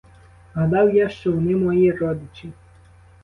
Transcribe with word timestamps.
Гадав 0.53 0.95
я, 0.95 1.09
що 1.09 1.31
вони 1.33 1.55
мої 1.55 1.91
родичі. 1.91 2.53